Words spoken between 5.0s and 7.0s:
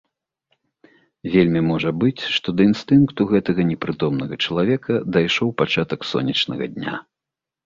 дайшоў пачатак сонечнага дня.